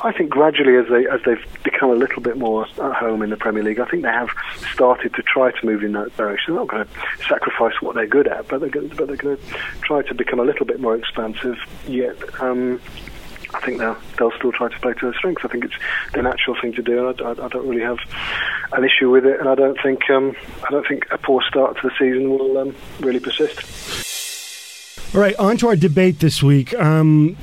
[0.04, 3.30] I think gradually, as they as they've become a little bit more at home in
[3.30, 4.30] the Premier League, I think they have
[4.74, 6.56] started to try to move in that direction.
[6.56, 9.38] They're not going to sacrifice what they're good at, but they're going, but they're going
[9.38, 9.44] to
[9.84, 11.58] try to become a little bit more expansive.
[11.88, 12.82] Yet, um,
[13.54, 15.44] I think they'll they'll still try to play to their strengths.
[15.46, 15.76] I think it's
[16.14, 18.00] the natural thing to do, and I, I, I don't really have
[18.74, 19.40] an issue with it.
[19.40, 22.58] And I don't think um, I don't think a poor start to the season will
[22.58, 25.16] um, really persist.
[25.16, 26.74] All right, on to our debate this week.
[26.76, 27.36] Um,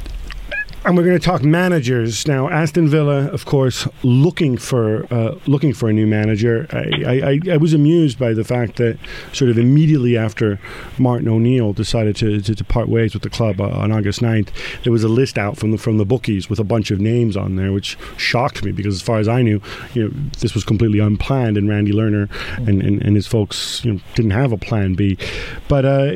[0.85, 2.49] and we're going to talk managers now.
[2.49, 6.67] Aston Villa, of course, looking for uh, looking for a new manager.
[6.71, 8.99] I, I, I, was amused by the fact that
[9.33, 10.61] sort of immediately after
[10.99, 14.51] Martin O'Neill decided to, to, to part ways with the club uh, on August 9th,
[14.85, 17.37] there was a list out from the from the bookies with a bunch of names
[17.37, 19.61] on there, which shocked me because as far as I knew,
[19.95, 23.95] you know, this was completely unplanned, and Randy Lerner and, and, and his folks you
[23.95, 25.19] know, didn't have a plan B.
[25.67, 26.13] But uh,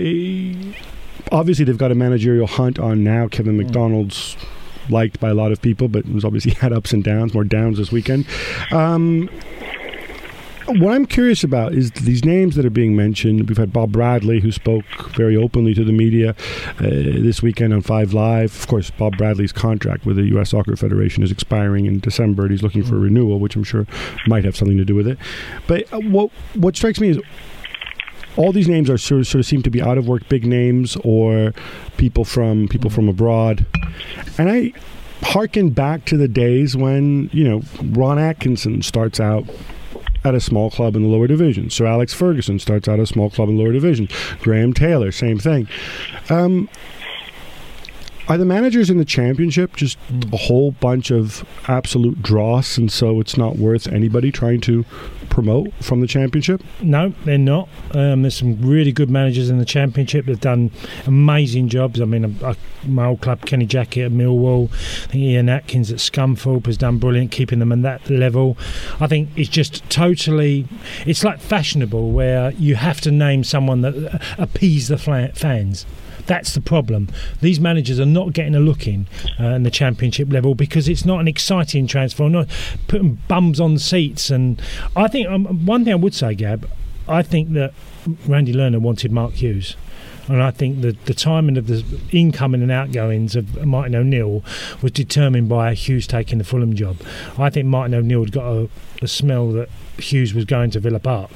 [1.30, 3.28] obviously, they've got a managerial hunt on now.
[3.28, 4.37] Kevin MacDonald's
[4.88, 7.44] liked by a lot of people, but it was obviously had ups and downs, more
[7.44, 8.26] downs this weekend.
[8.70, 9.28] Um,
[10.66, 13.48] what I'm curious about is these names that are being mentioned.
[13.48, 16.30] We've had Bob Bradley, who spoke very openly to the media
[16.78, 18.54] uh, this weekend on Five Live.
[18.54, 20.50] Of course, Bob Bradley's contract with the U.S.
[20.50, 23.87] Soccer Federation is expiring in December, and he's looking for a renewal, which I'm sure
[24.26, 25.18] might have something to do with it.
[25.66, 27.20] But uh, what what strikes me is
[28.37, 30.47] all these names are sort of, sort of seem to be out of work big
[30.47, 31.53] names or
[31.97, 33.66] people from people from abroad
[34.38, 34.73] and i
[35.23, 39.45] harken back to the days when you know ron atkinson starts out
[40.25, 41.68] at a small club in the lower division.
[41.71, 44.09] Sir Alex Ferguson starts out at a small club in the lower division.
[44.40, 45.68] Graham Taylor, same thing.
[46.31, 46.68] Um,
[48.28, 49.98] are the managers in the championship just
[50.32, 54.85] a whole bunch of absolute dross, and so it's not worth anybody trying to
[55.32, 56.62] promote from the championship?
[56.82, 57.68] No, they're not.
[57.92, 60.70] Um, there's some really good managers in the championship that have done
[61.06, 62.00] amazing jobs.
[62.00, 62.56] I mean, I, I,
[62.87, 66.98] my old club, Kenny Jackett at Millwall, I think Ian Atkins at Scunthorpe has done
[66.98, 68.58] brilliant, keeping them at that level.
[69.00, 70.66] I think it's just totally,
[71.06, 75.87] it's like fashionable where you have to name someone that appease the fans.
[76.26, 77.08] That's the problem.
[77.40, 79.06] These managers are not getting a look in
[79.40, 82.28] uh, in the championship level because it's not an exciting transfer.
[82.28, 82.48] Not
[82.88, 84.61] putting bums on seats, and
[84.94, 86.68] I think um, one thing I would say, Gab,
[87.08, 87.74] I think that
[88.26, 89.76] Randy Lerner wanted Mark Hughes.
[90.28, 94.44] and I think the the timing of the incoming and outgoings of Martin O'Neill
[94.80, 96.98] was determined by Hughes taking the Fulham job.
[97.38, 98.68] I think Martin O'Neill had got a,
[99.03, 101.31] a smell that Hughes was going to Villa Park,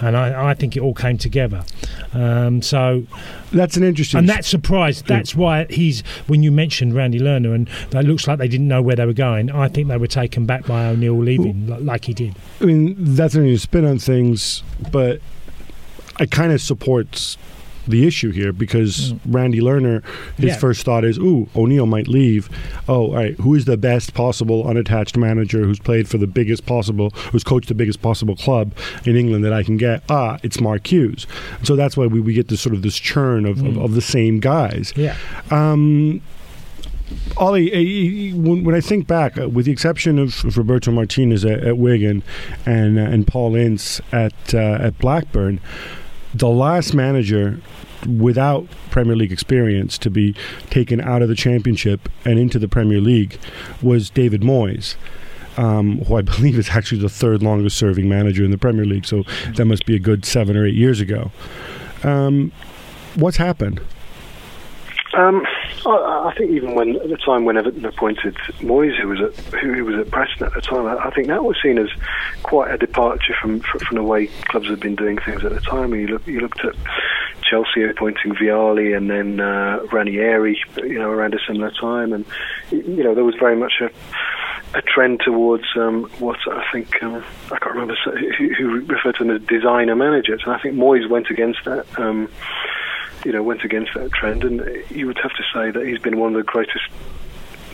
[0.00, 1.64] and I, I think it all came together.
[2.12, 3.04] Um, so
[3.52, 5.02] that's an interesting, and that surprise.
[5.02, 8.82] That's why he's when you mentioned Randy Lerner, and that looks like they didn't know
[8.82, 9.50] where they were going.
[9.50, 12.34] I think they were taken back by O'Neill leaving, well, like he did.
[12.60, 15.20] I mean, that's an interesting spin on things, but
[16.18, 17.36] it kind of supports
[17.88, 19.20] the issue here because mm.
[19.26, 20.04] Randy Lerner,
[20.36, 20.56] his yeah.
[20.58, 22.48] first thought is, "Ooh, O'Neill might leave.
[22.88, 26.66] Oh, all right, who is the best possible unattached manager who's played for the biggest
[26.66, 28.74] possible, who's coached the biggest possible club
[29.04, 30.02] in England that I can get?
[30.08, 31.26] Ah, it's Mark Hughes.
[31.62, 33.68] So that's why we, we get this sort of this churn of, mm.
[33.68, 34.92] of, of, the same guys.
[34.96, 35.16] Yeah.
[35.50, 36.20] Um,
[37.36, 41.78] Ollie, eh, when I think back, uh, with the exception of Roberto Martinez at, at
[41.78, 42.22] Wigan
[42.66, 45.60] and uh, and Paul Ince at uh, at Blackburn,
[46.34, 47.60] the last manager
[48.06, 50.34] without Premier League experience to be
[50.70, 53.38] taken out of the Championship and into the Premier League
[53.82, 54.96] was David Moyes.
[55.56, 59.06] Um, who I believe is actually the third longest serving manager in the Premier League.
[59.06, 59.24] So
[59.56, 61.32] that must be a good seven or eight years ago.
[62.04, 62.52] Um,
[63.16, 63.80] what's happened?
[65.18, 65.44] Um,
[65.84, 69.84] I, think even when at the time when Everton appointed Moyes, who was at who,
[69.84, 71.88] was at Preston at the time, I, think that was seen as
[72.44, 75.92] quite a departure from from the way clubs had been doing things at the time.
[75.92, 76.76] You look you looked at
[77.42, 82.24] Chelsea appointing Vialli and then uh, Ranieri, you know, around a similar time, and
[82.70, 83.90] you know there was very much a
[84.78, 89.24] a trend towards um, what I think um, I can't remember who, who, referred to
[89.24, 91.86] them as designer managers, and I think Moyes went against that.
[91.98, 92.28] Um,
[93.28, 96.18] you know, went against that trend, and you would have to say that he's been
[96.18, 96.88] one of the greatest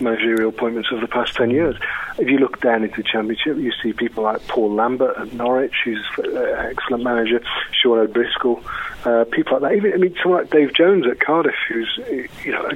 [0.00, 1.76] managerial appointments of the past 10 years.
[2.18, 5.74] If you look down into the Championship, you see people like Paul Lambert at Norwich,
[5.84, 6.36] who's an
[6.72, 7.40] excellent manager,
[7.70, 8.64] Sean O'Driscoll,
[9.04, 9.76] uh, people like that.
[9.76, 12.00] Even, I mean, someone like Dave Jones at Cardiff, who's,
[12.44, 12.68] you know,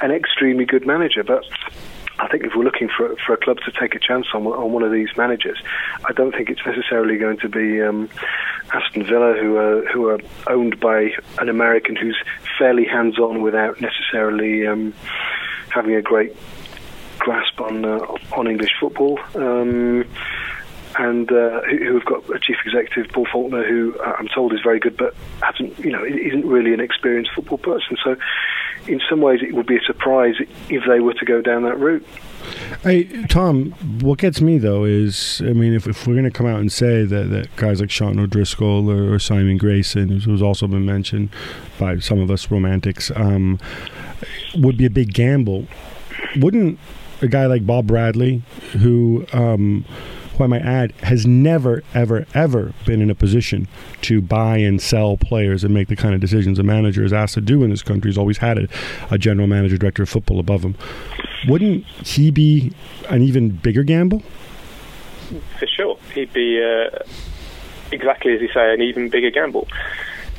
[0.00, 1.44] an extremely good manager, but
[2.18, 4.72] I think if we're looking for for a club to take a chance on on
[4.72, 5.58] one of these managers,
[6.04, 8.08] I don't think it's necessarily going to be um,
[8.72, 12.16] Aston Villa, who are who are owned by an American who's
[12.58, 14.94] fairly hands on without necessarily um,
[15.68, 16.34] having a great
[17.18, 17.98] grasp on uh,
[18.32, 19.18] on English football.
[19.34, 20.04] Um,
[20.98, 24.60] and uh, who, have got a chief executive, Paul Faulkner, who uh, I'm told is
[24.62, 27.98] very good, but hasn't, you know, isn't really an experienced football person.
[28.02, 28.16] So,
[28.88, 30.34] in some ways, it would be a surprise
[30.68, 32.06] if they were to go down that route.
[32.82, 36.46] Hey, Tom, what gets me though is, I mean, if, if we're going to come
[36.46, 40.66] out and say that, that guys like Sean O'Driscoll or, or Simon Grayson, who's also
[40.66, 41.30] been mentioned
[41.78, 43.58] by some of us romantics, um,
[44.54, 45.66] would be a big gamble,
[46.36, 46.78] wouldn't
[47.22, 48.42] a guy like Bob Bradley,
[48.78, 49.84] who um,
[50.36, 53.68] who I might add, has never, ever, ever been in a position
[54.02, 57.34] to buy and sell players and make the kind of decisions a manager is asked
[57.34, 58.10] to do in this country.
[58.10, 58.68] He's always had a,
[59.10, 60.76] a general manager, director of football above him.
[61.48, 62.72] Wouldn't he be
[63.08, 64.22] an even bigger gamble?
[65.58, 65.98] For sure.
[66.14, 66.98] He'd be, uh,
[67.90, 69.68] exactly as you say, an even bigger gamble.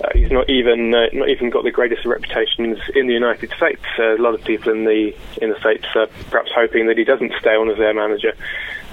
[0.03, 3.81] Uh, he's not even uh, not even got the greatest reputations in the United States.
[3.97, 7.03] Uh, a lot of people in the in the states are perhaps hoping that he
[7.03, 8.36] doesn't stay on as their manager.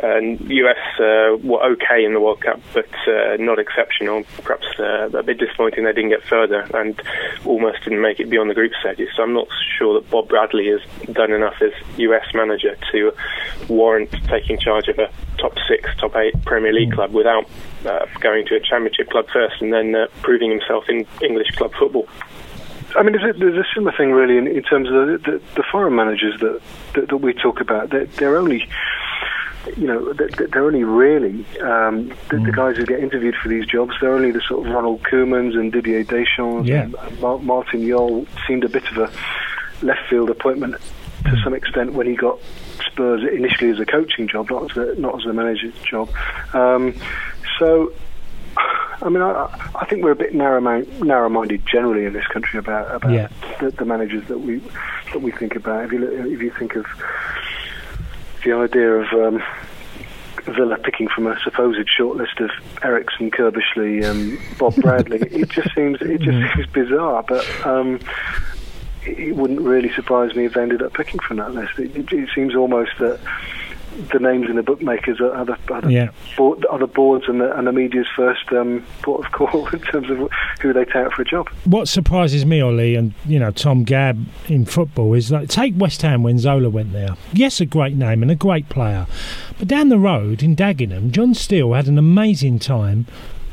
[0.02, 4.24] And US uh, were okay in the World Cup, but uh, not exceptional.
[4.42, 7.00] Perhaps uh, a bit disappointing they didn't get further and
[7.44, 9.08] almost didn't make it beyond the group stages.
[9.16, 10.80] So I'm not sure that Bob Bradley has
[11.14, 13.12] done enough as US manager to
[13.68, 17.48] warrant taking charge of a top six, top eight Premier League club without
[17.86, 21.72] uh, going to a Championship club first and then uh, proving himself in English club
[21.78, 22.08] football.
[22.96, 25.42] I mean, there's a, there's a similar thing really in, in terms of the, the,
[25.56, 26.60] the, foreign managers that,
[26.94, 27.90] that, that we talk about.
[27.90, 28.68] They're, they're only
[29.76, 32.46] you know, they're only really um, the, mm.
[32.46, 33.92] the, guys who get interviewed for these jobs.
[34.00, 36.68] They're only the sort of Ronald Koemans and Didier Deschamps.
[36.68, 36.82] Yeah.
[36.82, 40.76] And Martin Jol seemed a bit of a left field appointment
[41.24, 41.44] to mm.
[41.44, 42.38] some extent when he got
[42.86, 46.10] Spurs initially as a coaching job, not as a, not as a manager's job.
[46.52, 46.94] Um,
[47.58, 47.92] so
[48.56, 52.94] I mean, I, I, think we're a bit narrow narrow-minded generally in this country about
[52.94, 53.28] about yeah.
[53.60, 54.62] the, the, managers that we
[55.12, 55.84] that we think about.
[55.84, 56.86] If you if you think of
[58.44, 59.42] the idea of um,
[60.44, 62.50] Villa picking from a supposed shortlist of
[62.84, 66.54] Eriksson, Curbishley, um, Bob Bradley, it just seems it just mm.
[66.54, 67.24] seems bizarre.
[67.26, 68.00] But um,
[69.06, 71.78] it wouldn't really surprise me if they ended up picking from that list.
[71.78, 73.20] It, it, it seems almost that
[74.12, 76.10] the names in the bookmakers are, are, the, are, the, yeah.
[76.36, 79.80] board, are the boards and the, and the media's first um, port of call in
[79.80, 80.30] terms of
[80.60, 81.48] who they take out for a job.
[81.64, 86.02] What surprises me, Ollie, and you know Tom Gab in football is like take West
[86.02, 87.16] Ham when Zola went there.
[87.32, 89.06] Yes, a great name and a great player,
[89.58, 93.06] but down the road in Dagenham, John Still had an amazing time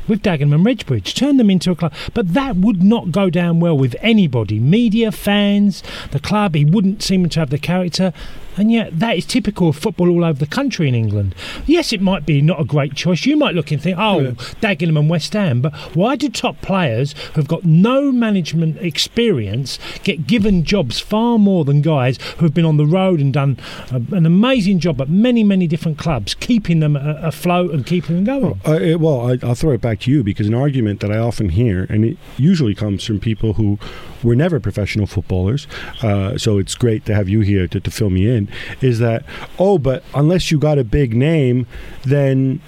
[0.08, 1.92] with Dagenham and Redbridge, turn them into a club.
[2.14, 6.54] But that would not go down well with anybody media, fans, the club.
[6.54, 8.12] He wouldn't seem to have the character.
[8.56, 11.34] And yet, that is typical of football all over the country in England.
[11.66, 13.24] Yes, it might be not a great choice.
[13.24, 14.30] You might look and think, oh, yeah.
[14.60, 15.60] Dagenham and West Ham.
[15.62, 21.64] But why do top players who've got no management experience get given jobs far more
[21.64, 23.58] than guys who've been on the road and done
[23.90, 28.24] a, an amazing job at many, many different clubs, keeping them afloat and keeping them
[28.24, 28.60] going?
[28.64, 31.18] Well, uh, well I, will throw it back to you because an argument that I
[31.18, 33.78] often hear, and it usually comes from people who
[34.22, 35.66] were never professional footballers,
[36.02, 38.48] uh, so it's great to have you here to, to fill me in,
[38.80, 39.24] is that,
[39.58, 41.66] oh, but unless you got a big name,
[42.02, 42.60] then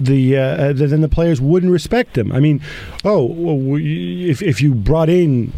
[0.00, 2.32] the uh, then the players wouldn't respect them.
[2.32, 2.60] I mean,
[3.04, 5.52] oh, well, if if you brought in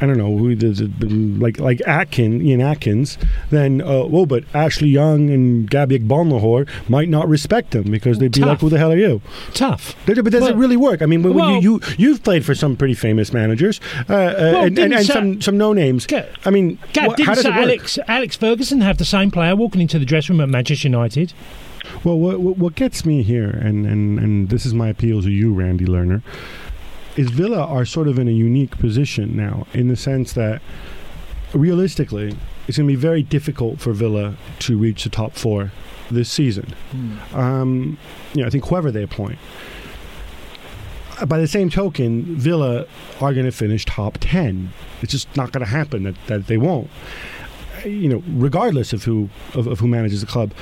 [0.00, 3.18] I don't know who the, the, like like Atkin Ian Atkins,
[3.50, 8.32] then uh, well, but Ashley Young and Gabby Agbonlahor might not respect them because they'd
[8.32, 8.48] be Tough.
[8.48, 9.20] like, "Who the hell are you?"
[9.54, 9.96] Tough.
[10.06, 11.02] But does well, it really work?
[11.02, 14.34] I mean, when, well, you, you have played for some pretty famous managers uh, uh,
[14.36, 16.06] well, and, and, and some some no names.
[16.44, 19.98] I mean, Gab, didn't how does Alex Alex Ferguson have the same player walking into
[19.98, 21.32] the dressing room at Manchester United?
[22.04, 25.52] Well, what, what gets me here, and, and, and this is my appeal to you,
[25.52, 26.22] Randy Lerner,
[27.18, 30.62] is Villa are sort of in a unique position now in the sense that
[31.52, 32.36] realistically,
[32.68, 35.72] it's going to be very difficult for Villa to reach the top four
[36.12, 36.72] this season.
[36.92, 37.34] Mm.
[37.34, 37.98] Um,
[38.34, 39.38] you know, I think whoever they appoint.
[41.26, 42.86] By the same token, Villa
[43.20, 44.72] are going to finish top ten.
[45.02, 46.88] It's just not going to happen that, that they won't.
[47.84, 50.52] You know, regardless of who of, of who manages the club.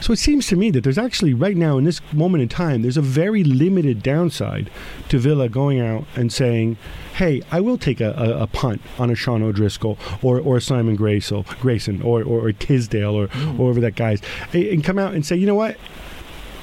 [0.00, 2.82] So it seems to me that there's actually, right now, in this moment in time,
[2.82, 4.70] there's a very limited downside
[5.08, 6.76] to Villa going out and saying,
[7.14, 10.96] hey, I will take a, a, a punt on a Sean O'Driscoll or, or Simon
[10.96, 13.54] Grayson, Grayson or, or, or Tisdale or, mm.
[13.54, 15.76] or whoever that guy's, and come out and say, you know what?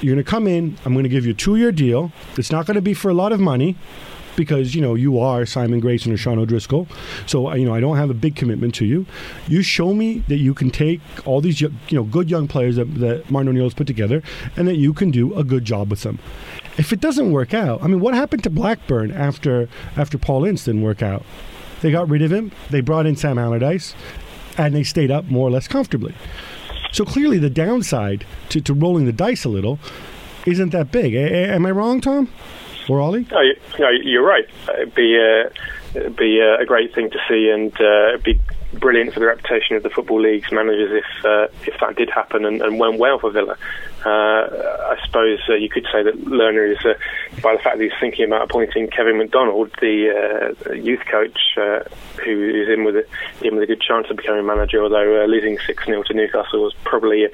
[0.00, 0.76] You're going to come in.
[0.84, 2.12] I'm going to give you a two year deal.
[2.36, 3.76] It's not going to be for a lot of money
[4.36, 6.86] because you know you are Simon Grayson or Sean O'Driscoll.
[7.26, 9.06] So you know I don't have a big commitment to you.
[9.48, 12.94] You show me that you can take all these you know good young players that,
[12.96, 14.22] that Martin O'Neill has put together,
[14.56, 16.18] and that you can do a good job with them.
[16.78, 20.64] If it doesn't work out, I mean, what happened to Blackburn after after Paul Ince
[20.64, 21.24] didn't work out?
[21.80, 22.52] They got rid of him.
[22.70, 23.94] They brought in Sam Allardyce,
[24.56, 26.14] and they stayed up more or less comfortably.
[26.92, 29.78] So clearly, the downside to, to rolling the dice a little
[30.46, 31.14] isn't that big.
[31.14, 32.30] A- am I wrong, Tom?
[32.88, 33.26] Or Ollie?
[33.32, 34.48] Oh, no, you're right.
[34.74, 35.50] It'd be, uh,
[35.98, 38.40] it'd be uh, a great thing to see, and uh, it'd be
[38.74, 42.44] brilliant for the reputation of the football league's managers if uh, if that did happen
[42.44, 43.56] and, and went well for Villa.
[44.04, 46.94] Uh, I suppose uh, you could say that Lerner is, uh,
[47.42, 51.38] by the fact that he's thinking about appointing Kevin MacDonald, the youth coach,
[52.24, 53.04] who is in with a,
[53.42, 54.82] in with a good chance of becoming manager.
[54.82, 57.26] Although losing six 0 to Newcastle was probably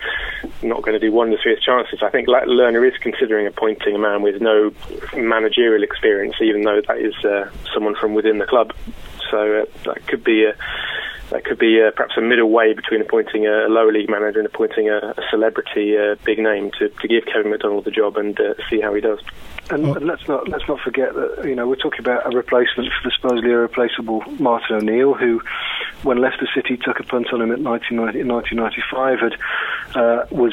[0.63, 2.01] not going to do wonders for his chances.
[2.03, 4.73] I think Lerner is considering appointing a man with no
[5.17, 7.15] managerial experience, even though that is
[7.75, 8.73] someone from within the club.
[9.31, 10.55] So that could be a
[11.33, 14.47] that could be uh, perhaps a middle way between appointing a lower league manager and
[14.47, 18.39] appointing a, a celebrity uh, big name to, to give Kevin MacDonald the job and
[18.39, 19.19] uh, see how he does.
[19.71, 19.95] And, oh.
[19.95, 23.09] and, let's not let's not forget that you know we're talking about a replacement for
[23.09, 25.41] the supposedly irreplaceable Martin O'Neill, who,
[26.03, 29.33] when Leicester City took a punt on him in 1995, had
[29.95, 30.53] uh, was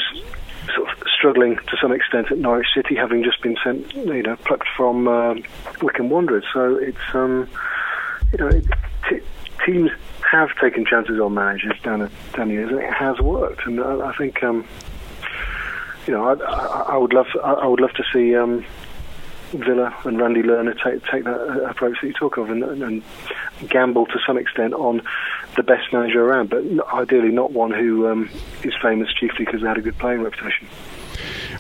[0.76, 4.36] sort of struggling to some extent at Norwich City, having just been sent you know
[4.38, 5.36] plucked from uh,
[5.82, 6.46] Wycombe Wanderers.
[6.54, 7.50] So it's um,
[8.32, 8.66] you know it,
[9.10, 9.22] t-
[9.66, 9.92] teams
[10.32, 13.66] have taken chances on managers down the, years, and it has worked.
[13.66, 14.68] And I, I think, um,
[16.06, 18.66] you know, I, I, I, would love, I, would love to see um,
[19.52, 23.04] Villa and Randy Lerner take take that approach that you talk of, and, and,
[23.68, 25.02] gamble to some extent on
[25.58, 26.64] the best manager around, but
[26.94, 28.30] ideally not one who um,
[28.64, 30.66] is famous chiefly because they had a good playing reputation.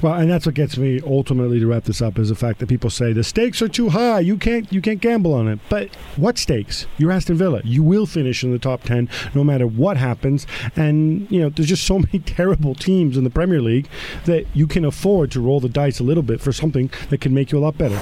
[0.01, 2.69] Well, and that's what gets me ultimately to wrap this up is the fact that
[2.69, 4.21] people say the stakes are too high.
[4.21, 5.59] You can't you can't gamble on it.
[5.67, 6.87] But what stakes?
[6.97, 7.61] You're Aston Villa.
[7.65, 10.47] You will finish in the top ten no matter what happens.
[10.75, 13.89] And you know, there's just so many terrible teams in the Premier League
[14.23, 17.33] that you can afford to roll the dice a little bit for something that can
[17.33, 17.99] make you a lot better.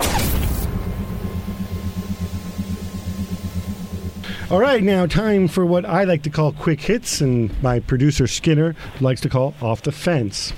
[4.50, 8.28] All right, now time for what I like to call quick hits, and my producer
[8.28, 10.54] Skinner likes to call off the fence.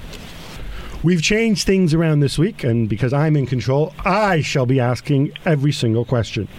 [1.02, 5.32] We've changed things around this week, and because I'm in control, I shall be asking
[5.46, 6.50] every single question.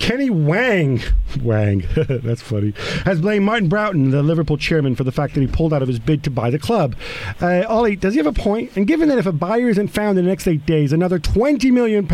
[0.00, 1.00] Kenny Wang,
[1.42, 2.72] Wang, that's funny,
[3.04, 5.88] has blamed Martin Broughton, the Liverpool chairman, for the fact that he pulled out of
[5.88, 6.96] his bid to buy the club.
[7.40, 8.76] Uh, Ollie, does he have a point?
[8.76, 11.70] And given that if a buyer isn't found in the next eight days, another £20
[11.70, 12.04] million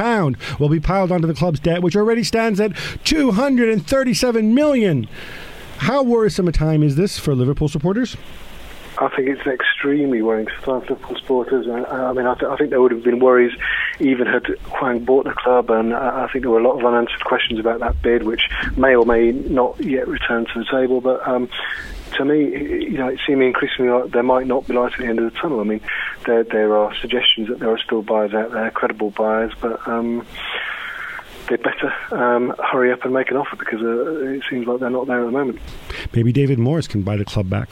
[0.59, 5.09] will be piled onto the club's debt, which already stands at £237 million.
[5.79, 8.17] How worrisome a time is this for Liverpool supporters?
[8.99, 11.69] I think it's extremely worrying for football supporters.
[11.69, 13.53] I, I mean, I, th- I, think there would have been worries
[14.01, 16.85] even had Huang bought the club, and I, I, think there were a lot of
[16.85, 21.03] unanswered questions about that bid, which may or may not yet return to the table.
[21.03, 21.51] But um,
[22.17, 22.45] to me,
[22.85, 25.31] you know, it seems increasingly like there might not be light at the end of
[25.31, 25.61] the tunnel.
[25.61, 25.81] I mean,
[26.25, 29.87] there there are suggestions that there are still buyers out there, credible buyers, but.
[29.87, 30.27] Um,
[31.49, 34.91] they'd better um, hurry up and make an offer because uh, it seems like they're
[34.91, 35.61] not there at the moment.
[36.13, 37.71] Maybe David Moores can buy the club back.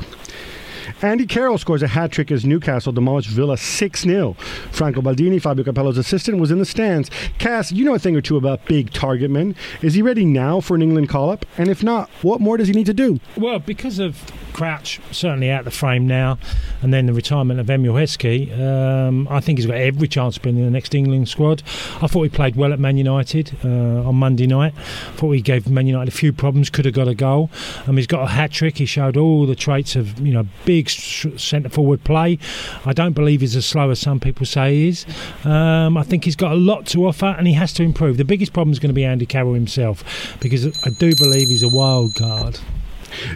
[1.04, 4.32] Andy Carroll scores a hat trick as Newcastle demolished Villa 6 0.
[4.72, 7.10] Franco Baldini, Fabio Capello's assistant, was in the stands.
[7.38, 9.54] Cass, you know a thing or two about big target men.
[9.82, 11.44] Is he ready now for an England call up?
[11.58, 13.20] And if not, what more does he need to do?
[13.36, 14.24] Well, because of
[14.54, 16.38] Crouch certainly out the frame now,
[16.80, 20.42] and then the retirement of Emile Heskey, um, I think he's got every chance of
[20.42, 21.62] being in the next England squad.
[22.00, 24.72] I thought he played well at Man United uh, on Monday night.
[24.76, 27.50] I thought he gave Man United a few problems, could have got a goal.
[27.86, 28.78] Um, he's got a hat trick.
[28.78, 32.38] He showed all the traits of you know big centre forward play.
[32.84, 35.06] I don't believe he's as slow as some people say he is.
[35.44, 38.16] Um, I think he's got a lot to offer, and he has to improve.
[38.16, 41.62] The biggest problem is going to be Andy Carroll himself, because I do believe he's
[41.62, 42.60] a wild card.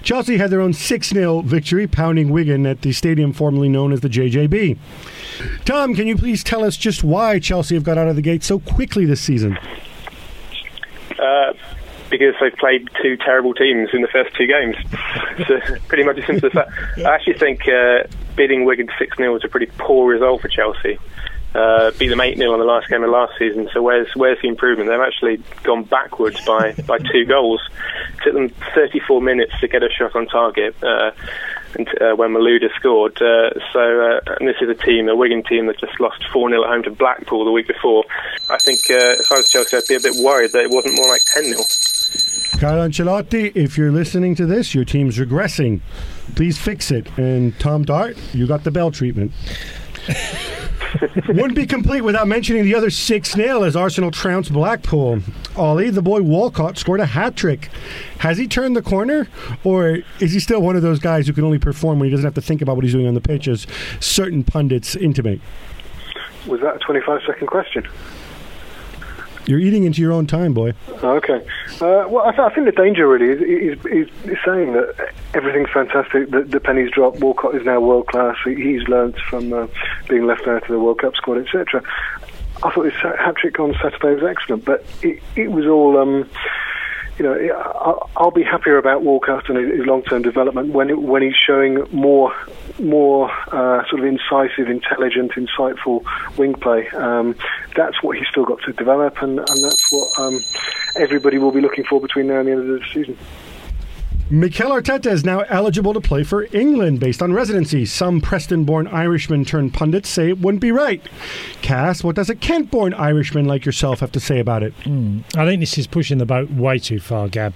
[0.02, 4.00] Chelsea had their own 6 0 victory, pounding Wigan at the stadium formerly known as
[4.00, 4.76] the JJB.
[5.64, 8.42] Tom, can you please tell us just why Chelsea have got out of the gate
[8.42, 9.56] so quickly this season?
[11.18, 11.52] Uh,
[12.10, 14.76] because they've played two terrible teams in the first two games.
[15.46, 16.68] so pretty much as simple as that.
[17.06, 18.04] I actually think uh,
[18.36, 20.98] beating Wigan 6 0 was a pretty poor result for Chelsea
[21.54, 23.68] uh, beat them 8 0 on the last game of last season.
[23.72, 24.90] So where's where's the improvement?
[24.90, 27.60] They've actually gone backwards by, by two goals.
[28.18, 30.76] It took them 34 minutes to get a shot on target.
[30.82, 31.12] Uh,
[31.74, 33.20] and, uh, when Malouda scored.
[33.20, 36.48] Uh, so, uh, and this is a team, a Wigan team that just lost 4
[36.50, 38.04] 0 at home to Blackpool the week before.
[38.48, 40.96] I think uh, if I was Chelsea, I'd be a bit worried that it wasn't
[40.96, 41.62] more like 10 0.
[42.58, 45.80] Carlo Ancelotti, if you're listening to this, your team's regressing.
[46.34, 47.06] Please fix it.
[47.16, 49.32] And Tom Dart, you got the bell treatment.
[51.28, 55.20] Wouldn't be complete without mentioning the other 6 0 as Arsenal trounced Blackpool.
[55.54, 57.70] Ollie, the boy Walcott, scored a hat trick.
[58.18, 59.28] Has he turned the corner,
[59.64, 62.24] or is he still one of those guys who can only perform when he doesn't
[62.24, 63.66] have to think about what he's doing on the pitch, as
[64.00, 65.40] certain pundits intimate?
[66.46, 67.86] Was that a 25 second question?
[69.48, 70.74] You're eating into your own time, boy.
[71.02, 71.40] Okay.
[71.80, 75.14] Uh, well, I, th- I, think the danger really is, is, is, is saying that
[75.32, 79.66] everything's fantastic, that the pennies drop, Walcott is now world class, he's learnt from uh,
[80.06, 81.82] being left out of the World Cup squad, etc.
[82.62, 85.96] I thought his hat trick on Saturday was excellent, but it, it was all.
[85.96, 86.28] Um,
[87.18, 91.34] you know, I'll be happier about Walcott and his long-term development when it, when he's
[91.34, 92.32] showing more
[92.78, 96.04] more uh, sort of incisive, intelligent, insightful
[96.36, 96.88] wing play.
[96.90, 97.34] Um,
[97.74, 100.44] that's what he's still got to develop, and, and that's what um,
[100.96, 103.18] everybody will be looking for between now and the end of the season.
[104.30, 107.86] Mikel Arteta is now eligible to play for England based on residency.
[107.86, 111.00] Some Preston born Irishman turned pundits say it wouldn't be right.
[111.62, 114.78] Cass, what does a Kent born Irishman like yourself have to say about it?
[114.80, 117.54] Mm, I think this is pushing the boat way too far, Gab.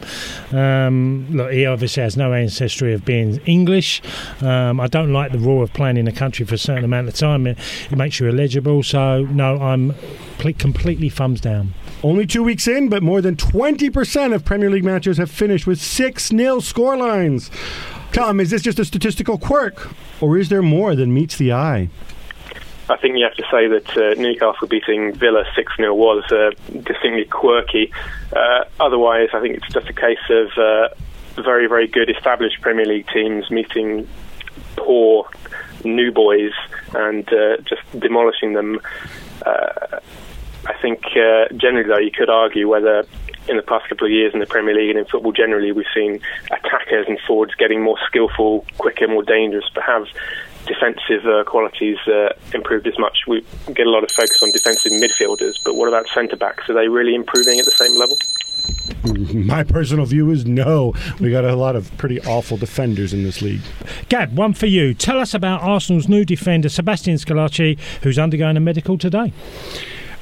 [0.51, 4.01] Um, look, he obviously has no ancestry of being English.
[4.41, 7.07] Um, I don't like the rule of playing in a country for a certain amount
[7.07, 7.47] of time.
[7.47, 7.59] It,
[7.91, 8.83] it makes you illegible.
[8.83, 9.95] So, no, I'm
[10.51, 11.75] completely thumbs down.
[12.03, 15.81] Only two weeks in, but more than 20% of Premier League matches have finished with
[15.81, 17.51] 6 0 scorelines.
[18.13, 19.91] Tom, is this just a statistical quirk,
[20.21, 21.89] or is there more than meets the eye?
[22.89, 26.51] I think you have to say that uh, Newcastle beating Villa 6 0 was uh,
[26.67, 27.93] distinctly quirky.
[28.35, 30.89] Uh, otherwise, I think it's just a case of uh,
[31.43, 34.07] very, very good established Premier League teams meeting
[34.77, 35.29] poor
[35.85, 36.53] new boys
[36.95, 38.81] and uh, just demolishing them.
[39.47, 40.01] Uh,
[40.67, 41.03] I think
[41.57, 43.07] generally, though, you could argue whether
[43.49, 45.87] in the past couple of years in the Premier League and in football generally, we've
[45.95, 46.21] seen
[46.51, 50.07] attackers and forwards getting more skillful, quicker, more dangerous, but have
[50.67, 53.19] defensive uh, qualities uh, improved as much.
[53.27, 56.69] We get a lot of focus on defensive midfielders, but what about centre backs?
[56.71, 58.17] Are they really improving at the same level?
[59.35, 60.95] My personal view is no.
[61.19, 63.63] We got a lot of pretty awful defenders in this league.
[64.09, 64.95] Gab, one for you.
[64.95, 69.33] Tell us about Arsenal's new defender, Sebastian Squillaci, who's undergoing a medical today.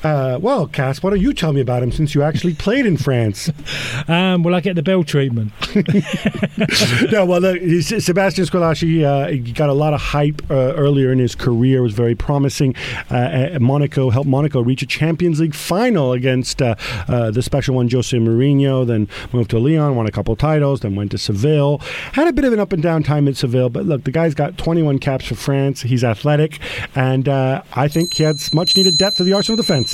[0.03, 2.97] Uh, well, Cass, why don't you tell me about him since you actually played in
[2.97, 3.51] France?
[4.09, 5.53] Um, will I get the bell treatment?
[7.13, 11.35] no, well, look, Sebastian Squillaci uh, got a lot of hype uh, earlier in his
[11.35, 12.75] career, was very promising.
[13.09, 16.75] Uh, Monaco helped Monaco reach a Champions League final against uh,
[17.09, 20.97] uh, the special one, Jose Mourinho, then moved to Lyon, won a couple titles, then
[20.97, 21.79] went to Seville.
[22.13, 24.35] Had a bit of an up and down time at Seville, but look, the guy's
[24.35, 25.83] got 21 caps for France.
[25.83, 26.59] He's athletic,
[26.97, 29.90] and I think he adds much needed depth to the Arsenal defense.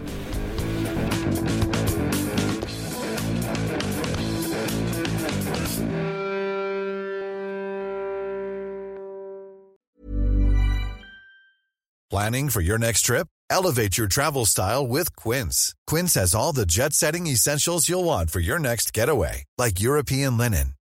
[12.10, 13.28] Planning for your next trip?
[13.50, 15.74] Elevate your travel style with Quince.
[15.86, 20.38] Quince has all the jet setting essentials you'll want for your next getaway, like European
[20.38, 20.74] linen,